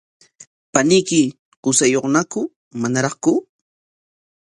[0.73, 1.21] ¿Paniyki
[1.63, 2.41] qusayuqñaku
[2.81, 3.31] manaraqku?